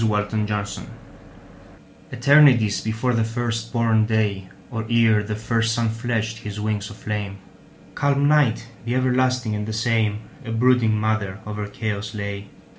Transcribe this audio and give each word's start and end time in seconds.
Mother 0.03 0.35
Night 0.35 0.79
ETERNITIES 2.11 2.81
before 2.81 3.13
the 3.13 3.23
first 3.23 3.71
born 3.71 4.07
day, 4.07 4.49
Or 4.71 4.83
ere 4.89 5.21
the 5.21 5.35
first 5.35 5.75
sun 5.75 5.89
fledged 5.89 6.39
his 6.39 6.59
wings 6.59 6.89
of 6.89 6.95
flame, 6.95 7.37
Calm 7.93 8.27
Night, 8.27 8.67
the 8.83 8.95
everlasting 8.95 9.53
and 9.53 9.67
the 9.67 9.73
same,A 9.73 10.53
brooding 10.53 10.99
mother 10.99 11.37
over 11.45 11.67
chaos 11.67 12.15
lay. 12.15 12.47